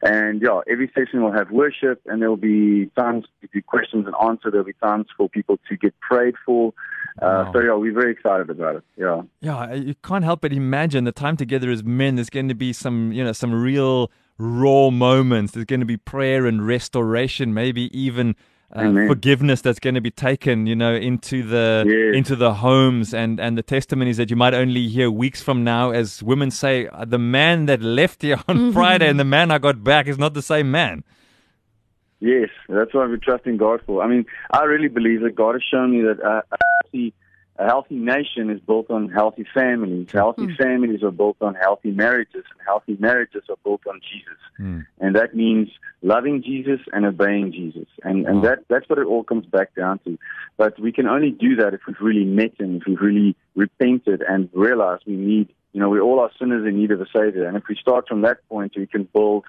And 0.01 0.41
yeah, 0.41 0.61
every 0.69 0.91
session 0.93 1.23
will 1.23 1.31
have 1.31 1.51
worship, 1.51 2.01
and 2.05 2.21
there 2.21 2.29
will 2.29 2.37
be 2.37 2.91
times 2.97 3.25
to 3.41 3.47
do 3.51 3.61
questions 3.61 4.05
and 4.05 4.15
answer. 4.21 4.51
There'll 4.51 4.65
be 4.65 4.73
times 4.73 5.07
for 5.17 5.29
people 5.29 5.57
to 5.69 5.77
get 5.77 5.99
prayed 5.99 6.35
for. 6.45 6.73
Uh, 7.21 7.45
Wow. 7.45 7.51
So 7.53 7.61
yeah, 7.61 7.73
we're 7.75 7.93
very 7.93 8.11
excited 8.11 8.49
about 8.49 8.75
it. 8.75 8.83
Yeah. 8.97 9.21
Yeah, 9.39 9.73
you 9.73 9.95
can't 10.03 10.23
help 10.23 10.41
but 10.41 10.51
imagine 10.51 11.05
the 11.05 11.13
time 11.13 11.37
together 11.37 11.71
as 11.71 11.83
men. 11.83 12.15
There's 12.15 12.29
going 12.29 12.49
to 12.49 12.55
be 12.55 12.73
some, 12.73 13.13
you 13.13 13.23
know, 13.23 13.31
some 13.31 13.53
real 13.53 14.11
raw 14.37 14.89
moments. 14.89 15.53
There's 15.53 15.65
going 15.65 15.79
to 15.79 15.85
be 15.85 15.97
prayer 15.97 16.45
and 16.45 16.67
restoration, 16.67 17.53
maybe 17.53 17.83
even 17.97 18.35
uh, 18.75 19.07
forgiveness 19.07 19.61
that's 19.61 19.79
going 19.79 19.95
to 19.95 20.01
be 20.01 20.11
taken, 20.11 20.67
you 20.67 20.75
know, 20.75 20.93
into 20.93 21.43
the 21.43 21.83
Yes. 21.87 22.15
into 22.17 22.35
the 22.35 22.53
homes 22.55 23.13
and 23.13 23.39
and 23.39 23.57
the 23.57 23.63
testimonies 23.63 24.17
that 24.17 24.29
you 24.29 24.35
might 24.35 24.53
only 24.53 24.87
hear 24.87 25.09
weeks 25.09 25.41
from 25.41 25.63
now. 25.63 25.91
As 25.91 26.21
women 26.21 26.51
say, 26.51 26.87
"Uh, 26.87 27.05
the 27.05 27.17
man 27.19 27.65
that 27.67 27.81
left 27.81 28.21
here 28.21 28.39
on 28.47 28.73
Friday 28.73 29.07
and 29.07 29.19
the 29.19 29.23
man 29.25 29.51
I 29.51 29.57
got 29.57 29.83
back 29.83 30.07
is 30.07 30.17
not 30.17 30.33
the 30.33 30.41
same 30.41 30.69
man. 30.71 31.03
Yes, 32.19 32.49
that's 32.69 32.93
what 32.93 33.09
we're 33.09 33.17
trusting 33.17 33.57
God 33.57 33.81
for. 33.85 34.01
I 34.03 34.07
mean, 34.07 34.25
I 34.51 34.63
really 34.63 34.87
believe 34.87 35.21
that 35.21 35.35
God 35.35 35.53
has 35.55 35.63
shown 35.63 35.91
me 35.91 36.01
that 36.03 36.23
I, 36.25 36.39
a 36.51 36.57
healthy, 36.83 37.13
a 37.57 37.65
healthy 37.65 37.95
nation 37.95 38.49
is 38.49 38.59
built 38.59 38.89
on 38.91 39.09
healthy 39.09 39.45
families. 39.53 40.11
Healthy 40.11 40.55
families 40.57 41.03
are 41.03 41.11
built 41.11 41.37
on 41.41 41.55
healthy 41.55 41.91
marriages, 41.91 42.43
and 42.51 42.59
healthy 42.65 42.97
marriages 42.99 43.43
are 43.49 43.55
built 43.63 43.81
on 43.87 44.01
Jesus. 44.01 44.39
Hmm. 44.57 44.79
And 44.99 45.15
that 45.15 45.35
means 45.35 45.69
loving 46.01 46.43
Jesus 46.43 46.81
and 46.91 47.05
obeying 47.05 47.53
Jesus. 47.53 47.87
And 48.03 48.27
and 48.27 48.37
Wow. 48.37 48.49
that 48.49 48.59
that's 48.67 48.89
what 48.89 48.99
it 48.99 49.05
all 49.07 49.23
comes 49.23 49.45
back 49.45 49.73
down 49.73 49.99
to. 49.99 50.17
But 50.57 50.77
we 50.79 50.91
can 50.91 51.07
only 51.07 51.31
do 51.31 51.55
that 51.57 51.73
if 51.73 51.81
we've 51.87 52.01
really 52.01 52.25
met 52.25 52.59
him, 52.59 52.77
if 52.77 52.83
we've 52.87 53.01
really 53.01 53.35
repented 53.55 54.21
and 54.21 54.49
realized 54.53 55.03
we 55.07 55.15
need 55.15 55.49
you 55.71 55.81
know, 55.81 55.89
we 55.89 55.99
all 55.99 56.21
are 56.21 56.31
sinners 56.39 56.65
in 56.65 56.79
need 56.79 56.91
of 56.91 57.01
a 57.01 57.05
savior. 57.13 57.45
And 57.49 57.57
if 57.57 57.63
we 57.67 57.75
start 57.75 58.07
from 58.07 58.21
that 58.21 58.37
point 58.47 58.73
we 58.77 58.87
can 58.87 59.03
build 59.13 59.43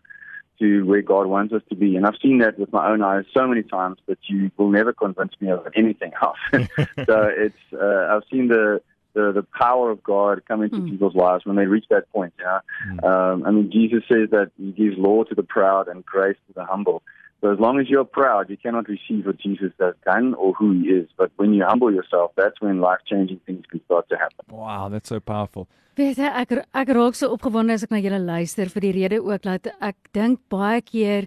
to 0.59 0.83
where 0.87 1.03
God 1.03 1.27
wants 1.27 1.53
us 1.53 1.63
to 1.69 1.77
be. 1.77 1.97
And 1.97 2.07
I've 2.07 2.17
seen 2.23 2.39
that 2.39 2.59
with 2.59 2.73
my 2.73 2.89
own 2.91 3.03
eyes 3.03 3.25
so 3.35 3.47
many 3.47 3.63
times 3.63 3.99
that 4.07 4.19
you 4.29 4.51
will 4.57 4.71
never 4.71 4.93
convince 4.93 5.33
me 5.41 5.51
of 5.51 5.67
anything 5.75 6.13
else. 6.23 6.39
so 6.53 7.31
it's 7.37 7.57
uh, 7.73 8.15
I've 8.17 8.23
seen 8.31 8.49
the 8.49 8.81
the, 9.15 9.33
the 9.33 9.47
power 9.59 9.91
of 9.91 10.03
God 10.03 10.43
come 10.47 10.63
into 10.63 10.77
Mm. 10.77 10.91
people's 10.91 11.15
lives 11.15 11.47
when 11.47 11.57
they 11.57 11.65
reach 11.65 11.87
that 11.89 12.11
point. 12.13 12.35
Yeah, 12.39 12.61
um, 13.03 13.45
I 13.47 13.51
mean 13.51 13.71
Jesus 13.73 14.03
says 14.09 14.29
that 14.31 14.51
He 14.59 14.73
gives 14.73 14.99
law 14.99 15.25
to 15.25 15.35
the 15.35 15.43
proud 15.43 15.89
and 15.89 16.05
grace 16.05 16.37
to 16.49 16.53
the 16.55 16.65
humble. 16.65 17.03
So 17.41 17.53
as 17.53 17.59
long 17.61 17.79
as 17.79 17.89
you're 17.89 18.05
proud, 18.05 18.49
you 18.49 18.57
cannot 18.57 18.89
receive 18.89 19.27
what 19.27 19.39
Jesus 19.39 19.73
has 19.79 19.95
done 20.05 20.35
or 20.35 20.55
who 20.55 20.73
He 20.73 20.89
is. 20.89 21.09
But 21.17 21.31
when 21.37 21.53
you 21.55 21.65
humble 21.65 21.93
yourself, 21.93 22.33
that's 22.37 22.61
when 22.61 22.81
life-changing 22.81 23.41
things 23.47 23.65
can 23.71 23.85
start 23.85 24.09
to 24.09 24.17
happen. 24.17 24.45
Wow, 24.51 24.89
that's 24.89 25.09
so 25.09 25.21
powerful. 25.21 25.69
Weet 25.97 26.19
jy 26.21 26.29
ek 26.29 26.51
ek 26.77 26.91
raak 26.93 27.17
so 27.17 27.31
opgewonde 27.33 27.73
as 27.73 27.85
ek 27.87 27.93
na 27.95 28.03
julle 28.05 28.19
luister 28.21 28.69
vir 28.69 28.85
die 28.85 28.95
rede 28.99 29.19
ook 29.25 29.47
dat 29.47 29.71
ek 29.81 30.11
dink 30.13 30.43
baie 30.53 30.83
keer 30.85 31.25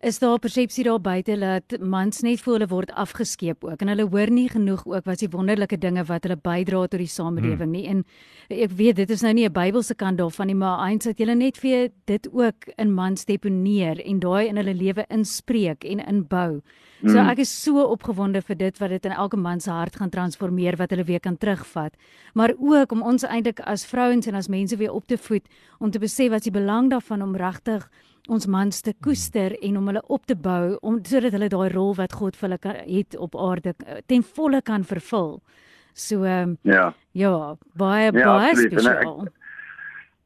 is 0.00 0.18
daar 0.18 0.38
persepsie 0.38 0.84
daar 0.84 1.00
buite 1.00 1.34
dat 1.38 1.80
mans 1.80 2.20
net 2.22 2.40
voel 2.40 2.54
hulle 2.54 2.68
word 2.70 2.90
afgeskeep 2.94 3.64
ook 3.66 3.80
en 3.82 3.90
hulle 3.90 4.06
hoor 4.06 4.30
nie 4.30 4.46
genoeg 4.48 4.84
ook 4.86 5.04
wat 5.10 5.18
die 5.18 5.30
wonderlike 5.32 5.78
dinge 5.78 6.04
wat 6.06 6.22
hulle 6.22 6.36
bydra 6.38 6.84
tot 6.86 7.02
die 7.02 7.10
samelewing 7.10 7.72
nie. 7.72 7.86
En 7.90 8.04
ek 8.48 8.76
weet 8.78 9.00
dit 9.02 9.10
is 9.10 9.22
nou 9.26 9.32
nie 9.34 9.48
'n 9.48 9.52
Bybelse 9.52 9.94
kant 9.94 10.18
daarvan 10.18 10.46
nie, 10.46 10.54
maar 10.54 10.86
eins 10.86 11.04
dat 11.04 11.18
julle 11.18 11.34
net 11.34 11.58
vir 11.58 11.90
dit 12.06 12.28
ook 12.32 12.68
in 12.76 12.94
mans 12.94 13.24
deponeer 13.24 14.00
en 14.06 14.20
daai 14.20 14.48
in 14.48 14.56
hulle 14.56 14.74
lewe 14.74 15.04
inspreek 15.10 15.84
en 15.84 15.98
inbou. 15.98 16.62
So 17.06 17.18
ek 17.18 17.38
is 17.38 17.62
so 17.62 17.82
opgewonde 17.82 18.42
vir 18.42 18.56
dit 18.56 18.78
wat 18.78 18.90
dit 18.90 19.04
in 19.04 19.12
elke 19.12 19.36
man 19.36 19.60
se 19.60 19.70
hart 19.70 19.96
gaan 19.96 20.10
transformeer 20.10 20.76
wat 20.76 20.90
hulle 20.90 21.04
weer 21.04 21.20
kan 21.20 21.36
terugvat. 21.38 21.94
Maar 22.34 22.54
ook 22.58 22.92
om 22.92 23.02
ons 23.02 23.22
eintlik 23.22 23.60
as 23.60 23.86
vrouens 23.86 24.26
en 24.26 24.34
as 24.34 24.48
mense 24.48 24.76
weer 24.76 24.92
op 24.92 25.06
te 25.06 25.16
voed 25.16 25.46
om 25.78 25.90
te 25.90 25.98
besef 25.98 26.30
wat 26.30 26.42
die 26.42 26.50
belang 26.50 26.90
daarvan 26.90 27.22
om 27.22 27.36
regtig 27.36 27.88
ons 28.28 28.46
mans 28.46 28.80
te 28.80 28.92
koester 29.04 29.54
en 29.62 29.76
om 29.76 29.86
hulle 29.90 30.02
op 30.08 30.26
te 30.26 30.36
bou 30.36 30.76
om 30.82 30.98
sodat 31.04 31.32
hulle 31.32 31.48
daai 31.48 31.68
rol 31.72 31.94
wat 31.96 32.12
God 32.12 32.36
vir 32.36 32.48
hulle 32.48 32.58
kan, 32.58 32.76
het 32.86 33.16
op 33.16 33.36
aarde 33.36 33.74
ten 34.06 34.22
volle 34.22 34.62
kan 34.62 34.84
vervul. 34.84 35.40
So 35.94 36.24
ehm 36.24 36.50
um, 36.50 36.58
Ja. 36.62 36.94
ja, 37.12 37.56
baie 37.74 38.12
Ja, 38.12 38.34
baie 38.36 38.56
spesiaal. 38.56 39.26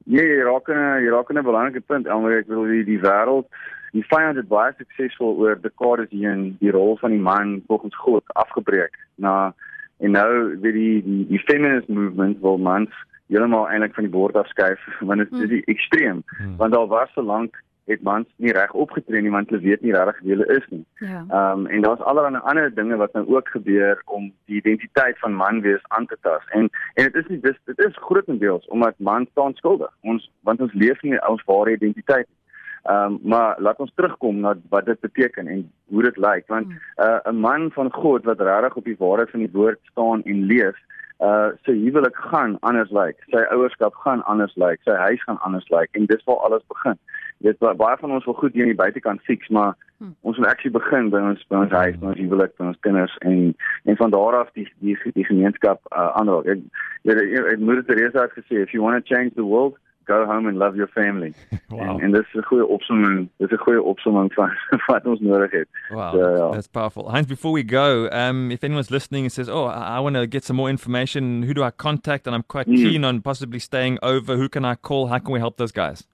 Nee, 0.05 0.27
jy 0.27 0.43
raak 0.43 0.69
in 0.69 0.77
'n 0.77 1.05
jy 1.05 1.11
raak 1.11 1.31
in 1.31 1.39
'n 1.39 1.45
belangrike 1.45 1.87
punt. 1.87 2.09
Almal 2.09 2.39
ek 2.39 2.49
wil 2.49 2.65
die, 2.65 2.85
die 2.85 3.01
wêreld 3.01 3.47
die 3.93 4.05
vyand 4.09 4.37
het 4.41 4.49
baie 4.49 4.73
suksesvol 4.79 5.37
oor 5.37 5.59
dekades 5.61 6.11
heen 6.11 6.57
die 6.61 6.73
rol 6.73 6.97
van 7.01 7.11
die 7.11 7.21
man 7.21 7.63
volgens 7.69 7.97
God 7.97 8.25
afgebreek. 8.41 8.97
Na 9.17 9.55
en 9.99 10.11
nou 10.17 10.59
weet 10.61 10.75
die 10.75 11.03
die, 11.03 11.27
die 11.29 11.43
feminist 11.47 11.89
movement 11.89 12.41
wil 12.41 12.59
mans 12.59 12.91
heeltemal 13.29 13.69
eintlik 13.69 13.95
van 13.95 14.05
die 14.09 14.13
bord 14.13 14.37
afskuif 14.37 14.81
want 15.09 15.25
dit 15.25 15.33
is 15.33 15.49
die 15.49 15.65
ekstreem. 15.75 16.25
Hmm. 16.39 16.57
Want 16.57 16.77
al 16.77 16.89
was 16.89 17.13
so 17.15 17.23
lank 17.23 17.61
het 17.87 18.03
mans 18.03 18.27
nie 18.37 18.53
reg 18.53 18.73
opgetree 18.73 19.23
nie 19.23 19.31
want 19.31 19.51
hulle 19.51 19.63
weet 19.63 19.81
nie 19.83 19.93
regtig 19.93 20.21
wie 20.23 20.35
hulle 20.35 20.47
is 20.57 20.67
nie. 20.71 20.85
Ja. 20.99 21.25
Ehm 21.29 21.61
um, 21.61 21.67
en 21.67 21.83
daar's 21.83 22.01
allerlei 22.01 22.41
ander 22.43 22.75
dinge 22.75 22.97
wat 22.97 23.13
nou 23.13 23.27
ook 23.35 23.49
gebeur 23.49 24.03
om 24.05 24.33
die 24.45 24.57
identiteit 24.57 25.19
van 25.19 25.35
man 25.35 25.61
wees 25.61 25.83
aan 25.89 26.07
te 26.07 26.17
tas. 26.21 26.45
En 26.49 26.71
en 26.95 27.05
dit 27.05 27.15
is 27.15 27.27
nie 27.29 27.41
dis 27.41 27.59
dit 27.65 27.79
is 27.79 27.97
grootendeels 27.97 28.67
omdat 28.67 28.95
man 28.99 29.27
staan 29.31 29.55
skuldig. 29.55 29.93
Ons 30.01 30.31
want 30.41 30.61
ons 30.61 30.73
leef 30.73 31.03
nie 31.03 31.19
ons 31.29 31.45
ware 31.47 31.73
identiteit 31.73 32.27
nie. 32.29 32.41
Ehm 32.83 33.13
um, 33.13 33.19
maar 33.23 33.57
laat 33.59 33.79
ons 33.79 33.93
terugkom 33.95 34.41
na 34.41 34.55
wat 34.69 34.87
dit 34.87 35.01
beteken 35.01 35.47
en 35.47 35.71
hoe 35.89 36.03
dit 36.03 36.17
lyk 36.17 36.47
want 36.47 36.67
Mm. 36.67 36.79
uh, 36.97 37.19
'n 37.25 37.37
man 37.41 37.71
van 37.73 37.93
God 37.93 38.25
wat 38.25 38.41
regtig 38.41 38.77
op 38.77 38.85
die 38.85 38.97
waarheid 38.99 39.31
van 39.31 39.41
die 39.41 39.53
woord 39.53 39.79
staan 39.83 40.23
en 40.23 40.45
leef 40.45 40.77
uh 41.23 41.49
sy 41.65 41.73
huwelik 41.73 42.17
gaan 42.17 42.57
anders 42.61 42.91
lyk. 42.91 43.17
Sy 43.31 43.43
ouerskap 43.55 43.95
gaan 43.95 44.25
anders 44.25 44.55
lyk. 44.55 44.81
Sy 44.83 44.91
huis 44.91 45.23
gaan 45.23 45.39
anders 45.41 45.69
lyk 45.69 45.89
en 45.93 46.07
dis 46.07 46.25
waar 46.25 46.37
alles 46.37 46.63
begin. 46.69 46.99
Dit 47.43 47.59
ba- 47.59 47.75
baie 47.75 47.97
van 48.01 48.11
ons 48.13 48.25
wil 48.25 48.35
goed 48.35 48.53
hier 48.53 48.63
aan 48.63 48.69
die 48.75 48.83
buitekant 48.85 49.21
fix, 49.27 49.49
maar 49.49 49.75
Hmm. 49.99 50.15
ons 50.23 50.37
moet 50.39 50.47
actually 50.47 50.73
begin 50.79 51.11
by 51.11 51.19
ons 51.21 51.45
by 51.49 51.57
ons 51.57 51.71
huis, 51.73 51.97
by 51.99 52.07
ons 52.07 52.19
huwelik, 52.19 52.57
by 52.59 52.65
ons 52.65 52.79
kinders 52.81 53.17
en 53.21 53.55
en 53.85 53.97
van 53.97 54.11
daar 54.11 54.35
af 54.41 54.49
die 54.55 54.67
die 54.81 54.97
die 55.15 55.25
gemeenskap 55.25 55.79
uh, 55.93 56.11
aanraak. 56.19 56.47
Ek 56.47 56.59
weet 57.03 57.21
ek 57.53 57.59
Moeder 57.61 57.85
Teresa 57.85 58.21
het 58.27 58.33
gesê 58.39 58.63
if 58.63 58.73
you 58.73 58.83
want 58.83 58.99
to 59.07 59.15
change 59.15 59.31
the 59.35 59.45
world, 59.45 59.77
go 60.07 60.25
home 60.27 60.49
and 60.49 60.59
love 60.59 60.75
your 60.77 60.89
family. 60.91 61.33
Wow. 61.73 61.81
En, 61.81 62.01
en 62.01 62.13
dis 62.13 62.35
'n 62.35 62.43
goeie 62.43 62.67
opsomming, 62.67 63.29
dis 63.39 63.51
'n 63.51 63.57
goeie 63.65 63.83
opsomming 63.83 64.33
van 64.37 64.51
wat 64.87 65.07
ons 65.07 65.21
nodig 65.21 65.51
het. 65.51 65.69
Wow, 65.91 66.11
So, 66.13 66.19
that's, 66.19 66.39
yeah. 66.39 66.51
that's 66.53 66.69
powerful. 66.69 67.11
Heinz, 67.11 67.27
before 67.27 67.53
we 67.55 67.63
go, 67.65 68.09
um, 68.13 68.51
if 68.51 68.63
anyone's 68.65 68.91
listening 68.91 69.23
and 69.25 69.33
says, 69.33 69.49
"Oh, 69.49 69.67
I, 69.67 69.97
I 69.97 70.01
want 70.01 70.17
to 70.17 70.27
get 70.27 70.45
some 70.45 70.57
more 70.61 70.71
information, 70.71 71.43
who 71.45 71.55
do 71.55 71.63
I 71.63 71.71
contact?" 71.77 72.27
and 72.27 72.35
I'm 72.35 72.45
quite 72.47 72.67
Mm. 72.69 72.77
keen 72.77 73.05
on 73.05 73.21
possibly 73.23 73.59
staying 73.61 73.99
over, 74.03 74.37
who 74.37 74.49
can 74.49 74.65
I 74.65 74.75
call? 74.75 75.07
How 75.09 75.19
can 75.19 75.33
we 75.33 75.39
help 75.39 75.57
those 75.57 75.73
guys? 75.73 76.07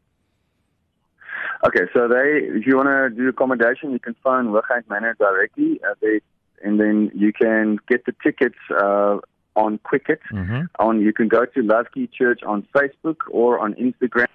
Okay, 1.66 1.86
so 1.92 2.06
they, 2.06 2.40
if 2.56 2.66
you 2.66 2.76
want 2.76 2.88
to 2.88 3.10
do 3.10 3.28
accommodation, 3.28 3.90
you 3.90 3.98
can 3.98 4.14
phone 4.22 4.46
Hoogeind 4.46 4.88
Manor 4.88 5.16
directly, 5.18 5.80
uh, 5.82 5.94
they, 6.00 6.20
and 6.62 6.78
then 6.78 7.10
you 7.14 7.32
can 7.32 7.78
get 7.88 8.06
the 8.06 8.14
tickets 8.22 8.58
uh, 8.70 9.18
on 9.56 9.78
Quicket. 9.78 10.20
Mm-hmm. 10.32 10.66
On 10.78 11.00
you 11.00 11.12
can 11.12 11.28
go 11.28 11.44
to 11.44 11.62
Love 11.62 11.86
Key 11.92 12.08
Church 12.16 12.40
on 12.46 12.66
Facebook 12.74 13.16
or 13.30 13.58
on 13.58 13.74
Instagram. 13.74 14.26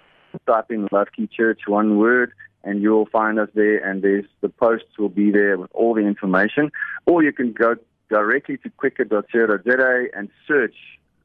Type 0.46 0.70
in 0.70 0.88
Love 0.90 1.08
Key 1.16 1.28
Church 1.28 1.60
one 1.66 1.96
word, 1.96 2.32
and 2.64 2.82
you'll 2.82 3.06
find 3.06 3.38
us 3.38 3.48
there. 3.54 3.78
And 3.78 4.02
there's 4.02 4.26
the 4.40 4.48
posts 4.48 4.98
will 4.98 5.08
be 5.08 5.30
there 5.30 5.56
with 5.56 5.70
all 5.72 5.94
the 5.94 6.00
information. 6.00 6.72
Or 7.06 7.22
you 7.22 7.32
can 7.32 7.52
go 7.52 7.76
directly 8.10 8.58
to 8.58 8.70
quicket.co.za 8.70 10.06
and 10.14 10.28
search 10.46 10.74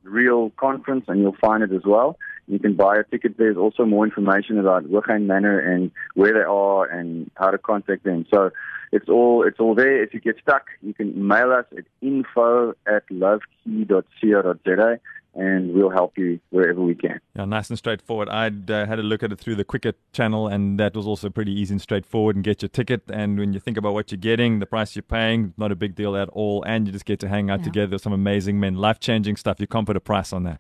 Real 0.04 0.52
Conference, 0.52 1.06
and 1.08 1.20
you'll 1.20 1.36
find 1.42 1.64
it 1.64 1.74
as 1.74 1.84
well. 1.86 2.18
You 2.50 2.58
can 2.60 2.76
buy 2.76 2.98
a 2.98 3.04
ticket. 3.04 3.38
There's 3.38 3.58
also 3.58 3.86
more 3.86 4.04
information 4.06 4.58
about 4.60 4.84
Hoogeind 4.86 5.26
Manor 5.28 5.60
and 5.60 5.92
where 6.16 6.34
they 6.34 6.40
are 6.40 6.86
and 6.86 7.30
how 7.36 7.52
to 7.52 7.58
contact 7.60 8.04
them. 8.04 8.26
So 8.34 8.50
it's 8.92 9.08
all 9.08 9.44
it's 9.48 9.60
all 9.60 9.76
there. 9.76 10.02
If 10.04 10.14
you 10.16 10.20
get 10.20 10.38
stuck, 10.42 10.66
you 10.82 10.94
can 10.96 11.28
mail 11.28 11.52
us 11.52 11.66
at 11.78 11.86
info 12.02 12.74
at 12.88 13.08
lovekey.co.za 13.10 15.00
and 15.36 15.74
we'll 15.74 15.92
help 15.92 16.18
you 16.18 16.40
wherever 16.50 16.82
we 16.82 16.96
can. 16.96 17.20
Yeah, 17.36 17.46
nice 17.46 17.70
and 17.70 17.78
straightforward. 17.78 18.30
I'd 18.30 18.70
uh, 18.72 18.88
had 18.88 18.98
a 18.98 19.04
look 19.04 19.22
at 19.22 19.32
it 19.32 19.38
through 19.40 19.56
the 19.56 19.64
Quicket 19.64 19.96
channel, 20.12 20.48
and 20.48 20.80
that 20.80 20.96
was 20.96 21.06
also 21.06 21.30
pretty 21.30 21.52
easy 21.54 21.76
and 21.76 21.80
straightforward. 21.82 22.36
And 22.36 22.44
get 22.44 22.64
your 22.64 22.70
ticket, 22.70 23.04
and 23.14 23.38
when 23.38 23.54
you 23.54 23.60
think 23.60 23.78
about 23.78 23.94
what 23.94 24.12
you're 24.12 24.18
getting, 24.18 24.58
the 24.58 24.66
price 24.66 24.96
you're 24.96 25.04
paying, 25.04 25.54
not 25.56 25.72
a 25.72 25.76
big 25.76 25.94
deal 25.94 26.16
at 26.18 26.30
all, 26.30 26.64
and 26.64 26.88
you 26.88 26.92
just 26.92 27.06
get 27.06 27.20
to 27.20 27.28
hang 27.28 27.52
out 27.52 27.60
Yeah. 27.60 27.66
together 27.66 27.92
with 27.92 28.02
some 28.02 28.12
amazing 28.12 28.60
men, 28.60 28.74
life-changing 28.76 29.36
stuff. 29.36 29.60
You 29.60 29.68
can't 29.68 29.86
put 29.86 29.96
a 29.96 30.00
price 30.02 30.34
on 30.34 30.44
that. 30.44 30.60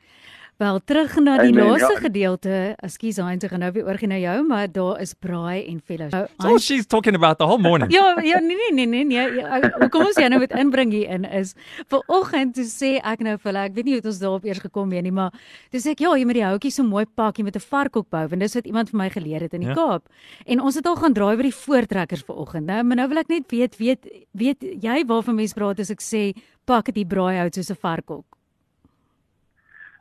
Wel 0.59 0.79
terug 0.83 1.13
na 1.23 1.37
die 1.39 1.53
laaste 1.55 1.93
ja. 1.93 1.99
gedeelte. 2.03 2.55
Ekskuus 2.83 3.15
Heinz, 3.23 3.45
ek 3.47 3.53
gaan 3.53 3.61
nou 3.63 3.69
weer 3.71 3.85
oorgie 3.87 4.09
na 4.11 4.17
jou, 4.19 4.33
maar 4.43 4.65
daar 4.67 4.97
is 4.99 5.13
braai 5.15 5.61
en 5.63 5.77
fellowship. 5.79 6.33
That's 6.35 6.49
all 6.49 6.57
she's 6.59 6.87
talking 6.91 7.15
about 7.15 7.37
the 7.39 7.45
whole 7.47 7.61
morning. 7.63 7.93
Ja, 7.95 8.09
ja, 8.19 8.41
nee 8.43 8.57
nee 8.57 8.73
nee 8.75 8.85
nee, 8.85 9.05
nee. 9.07 9.37
Ja, 9.39 9.61
Hoekom 9.77 10.09
ons 10.09 10.17
jou 10.19 10.27
nou 10.27 10.41
moet 10.41 10.51
inbring 10.59 10.91
hier 10.91 11.13
in 11.15 11.23
is 11.23 11.53
vir 11.87 12.03
oggend 12.11 12.57
toe 12.57 12.65
sê 12.67 12.89
ek 12.99 13.23
nou 13.23 13.37
vir 13.37 13.51
hulle, 13.53 13.61
ek 13.69 13.77
weet 13.77 13.87
nie 13.87 13.93
hoe 13.95 14.01
het 14.01 14.09
ons 14.11 14.19
daarop 14.19 14.49
eers 14.49 14.59
gekom 14.65 14.91
nie, 14.91 15.13
maar 15.15 15.31
toe 15.71 15.79
sê 15.79 15.93
ek 15.95 16.03
ja, 16.03 16.11
jy 16.19 16.25
moet 16.27 16.39
die 16.41 16.43
houtjie 16.43 16.71
so 16.75 16.83
mooi 16.83 17.05
pak, 17.07 17.39
jy 17.39 17.45
moet 17.47 17.55
'n 17.55 17.63
varkok 17.69 18.09
bou, 18.11 18.25
want 18.27 18.43
dis 18.43 18.57
wat 18.59 18.67
iemand 18.67 18.91
vir 18.91 18.99
my 18.99 19.09
geleer 19.15 19.45
het 19.47 19.55
in 19.55 19.63
die 19.63 19.69
Ja. 19.71 19.77
Kaap. 19.79 20.11
En 20.45 20.59
ons 20.59 20.75
het 20.75 20.85
al 20.85 20.97
gaan 20.99 21.13
draai 21.13 21.37
by 21.37 21.43
die 21.47 21.55
voortrekkers 21.55 22.25
vanoggend. 22.27 22.65
Nou, 22.67 22.83
maar 22.83 22.97
nou 22.97 23.07
wil 23.07 23.23
ek 23.23 23.29
net 23.29 23.47
weet, 23.47 23.77
weet 23.79 24.11
weet 24.35 24.59
jy 24.59 25.05
waarvan 25.07 25.35
mense 25.39 25.55
praat 25.55 25.79
as 25.79 25.89
ek 25.89 26.01
sê 26.01 26.35
pak 26.65 26.91
dit 26.91 27.07
braaihout 27.07 27.55
soos 27.55 27.71
'n 27.71 27.79
varkok? 27.79 28.38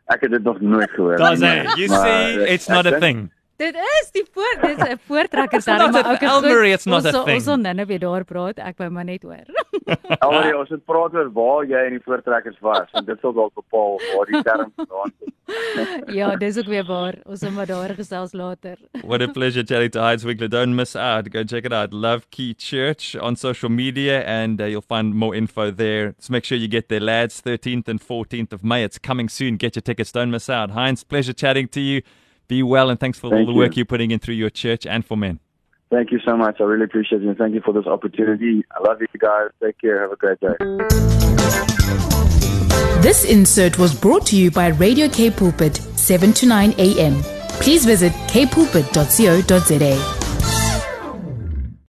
Ek 0.08 0.22
het 0.24 0.30
dit 0.30 0.42
nog 0.42 0.60
nooit 0.60 0.90
gehoor. 0.90 1.16
Does 1.16 1.40
nie, 1.40 1.48
it? 1.48 1.74
You 1.76 1.88
maar, 1.88 2.06
see, 2.06 2.46
it's 2.54 2.68
not 2.68 2.86
a 2.86 2.98
thing. 2.98 3.28
Dit 3.58 3.74
is 3.74 4.10
die 4.14 4.24
voor 4.32 4.54
dit 4.60 4.78
is 4.78 4.84
'n 4.94 5.00
voortrekker 5.08 5.58
It's 5.58 5.66
not 5.66 5.94
a- 5.94 6.18
Elmarie, 6.20 6.72
it's 6.72 6.86
not 6.86 7.04
ons, 7.04 7.14
a 7.14 7.24
thing. 7.24 7.34
Ons 7.34 7.44
sal 7.44 7.56
nou 7.56 7.86
weer 7.86 7.98
daar 7.98 8.24
praat. 8.24 8.58
Ek 8.58 8.78
wou 8.78 8.90
maar 8.90 9.04
net 9.04 9.22
hoor. 9.22 9.44
Alweer 10.18 10.56
ons 10.58 10.70
het 10.72 10.84
praat 10.88 11.14
oor 11.14 11.30
waar 11.32 11.64
jy 11.68 11.80
in 11.88 11.96
die 11.96 12.04
voortrekkers 12.04 12.58
was 12.64 12.88
en 12.98 13.04
dit 13.06 13.20
sal 13.22 13.34
dalk 13.36 13.54
bepaal 13.58 13.98
waar 14.14 14.30
die 14.30 14.42
term 14.42 14.72
vandaan 14.76 15.12
kom. 15.18 15.34
ja, 16.18 16.36
dis 16.36 16.58
ook 16.58 16.68
weer 16.68 16.84
waar. 16.84 17.16
Ons 17.24 17.40
sal 17.40 17.54
maar 17.56 17.66
daar 17.66 17.94
gesels 17.96 18.32
later. 18.32 18.76
What 19.02 19.22
a 19.22 19.28
pleasure 19.28 19.64
chatting 19.64 19.90
to 19.92 20.00
Heinz 20.00 20.24
Winckler. 20.24 20.50
Don't 20.50 20.74
miss 20.74 20.96
out. 20.96 21.32
Go 21.32 21.44
check 21.44 21.64
it 21.64 21.72
out. 21.72 21.92
Love 21.92 22.28
Key 22.30 22.54
Church 22.54 23.16
on 23.16 23.36
social 23.36 23.70
media, 23.70 24.20
and 24.26 24.60
uh, 24.60 24.64
you'll 24.64 24.82
find 24.82 25.14
more 25.14 25.34
info 25.34 25.70
there. 25.70 26.14
So 26.18 26.32
make 26.32 26.44
sure 26.44 26.58
you 26.58 26.68
get 26.68 26.88
there, 26.88 27.00
lads. 27.00 27.40
13th 27.40 27.88
and 27.88 28.00
14th 28.00 28.52
of 28.52 28.62
May. 28.62 28.84
It's 28.84 28.98
coming 28.98 29.28
soon. 29.28 29.56
Get 29.56 29.76
your 29.76 29.82
tickets. 29.82 30.12
Don't 30.12 30.30
miss 30.30 30.48
out. 30.50 30.70
Heinz, 30.70 31.04
pleasure 31.04 31.32
chatting 31.32 31.68
to 31.68 31.80
you. 31.80 32.02
Be 32.48 32.62
well, 32.62 32.88
and 32.90 32.98
thanks 32.98 33.18
for 33.18 33.26
all 33.26 33.32
Thank 33.32 33.46
the 33.46 33.52
you. 33.52 33.58
work 33.58 33.76
you're 33.76 33.84
putting 33.86 34.10
in 34.10 34.18
through 34.18 34.34
your 34.34 34.50
church 34.50 34.86
and 34.86 35.04
for 35.04 35.16
men. 35.16 35.40
Thank 35.90 36.12
you 36.12 36.20
so 36.24 36.36
much. 36.36 36.60
I 36.60 36.64
really 36.64 36.84
appreciate 36.84 37.22
you 37.22 37.30
and 37.30 37.38
thank 37.38 37.54
you 37.54 37.62
for 37.64 37.72
this 37.72 37.86
opportunity. 37.86 38.62
I 38.70 38.82
love 38.86 39.00
you 39.00 39.06
guys. 39.18 39.48
Take 39.62 39.80
care. 39.80 40.02
Have 40.02 40.12
a 40.12 40.16
great 40.16 40.38
day. 40.40 40.54
This 43.00 43.24
insert 43.24 43.78
was 43.78 43.98
brought 43.98 44.26
to 44.26 44.36
you 44.36 44.50
by 44.50 44.66
Radio 44.68 45.08
K 45.08 45.30
Pulpit, 45.30 45.76
7 45.76 46.32
to 46.34 46.46
9 46.46 46.74
a.m. 46.78 47.22
Please 47.60 47.86
visit 47.86 48.12
kpulpit.co.za. 48.28 50.27